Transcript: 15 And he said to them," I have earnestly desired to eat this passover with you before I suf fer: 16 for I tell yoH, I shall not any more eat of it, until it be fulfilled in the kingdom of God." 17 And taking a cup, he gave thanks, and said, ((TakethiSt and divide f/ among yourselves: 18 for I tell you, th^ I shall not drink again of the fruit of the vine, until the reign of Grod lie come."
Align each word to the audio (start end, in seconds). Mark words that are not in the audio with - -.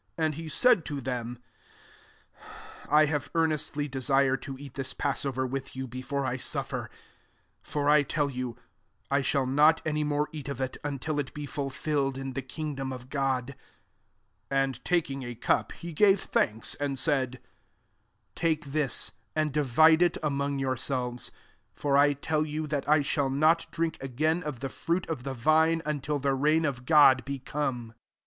15 0.17 0.25
And 0.25 0.33
he 0.33 0.49
said 0.49 0.83
to 0.85 0.99
them," 0.99 1.37
I 2.89 3.05
have 3.05 3.29
earnestly 3.35 3.87
desired 3.87 4.41
to 4.41 4.57
eat 4.57 4.73
this 4.73 4.95
passover 4.95 5.45
with 5.45 5.75
you 5.75 5.85
before 5.87 6.25
I 6.25 6.37
suf 6.37 6.69
fer: 6.69 6.89
16 6.89 6.93
for 7.61 7.87
I 7.87 8.01
tell 8.01 8.27
yoH, 8.27 8.55
I 9.11 9.21
shall 9.21 9.45
not 9.45 9.79
any 9.85 10.03
more 10.03 10.27
eat 10.31 10.49
of 10.49 10.59
it, 10.59 10.77
until 10.83 11.19
it 11.19 11.35
be 11.35 11.45
fulfilled 11.45 12.17
in 12.17 12.33
the 12.33 12.41
kingdom 12.41 12.91
of 12.91 13.11
God." 13.11 13.55
17 14.49 14.49
And 14.49 14.83
taking 14.83 15.21
a 15.21 15.35
cup, 15.35 15.71
he 15.71 15.93
gave 15.93 16.19
thanks, 16.19 16.73
and 16.73 16.97
said, 16.97 17.39
((TakethiSt 18.35 19.11
and 19.35 19.53
divide 19.53 20.01
f/ 20.01 20.17
among 20.23 20.57
yourselves: 20.57 21.29
18 21.75 21.79
for 21.79 21.95
I 21.95 22.13
tell 22.13 22.43
you, 22.43 22.65
th^ 22.65 22.83
I 22.87 23.03
shall 23.03 23.29
not 23.29 23.67
drink 23.69 23.99
again 24.01 24.41
of 24.41 24.61
the 24.61 24.69
fruit 24.69 25.05
of 25.07 25.21
the 25.21 25.35
vine, 25.35 25.83
until 25.85 26.17
the 26.17 26.33
reign 26.33 26.65
of 26.65 26.85
Grod 26.85 27.29
lie 27.29 27.39
come." 27.45 27.93